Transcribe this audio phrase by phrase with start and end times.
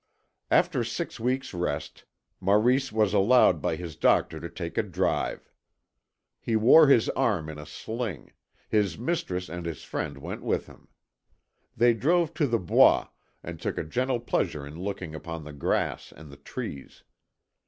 [0.49, 2.05] After six weeks' rest,
[2.39, 5.51] Maurice was allowed by his doctor to take a drive.
[6.39, 8.33] He wore his arm in a sling.
[8.67, 10.87] His mistress and his friend went with him.
[11.77, 13.09] They drove to the Bois,
[13.43, 17.03] and took a gentle pleasure in looking upon the grass and the trees.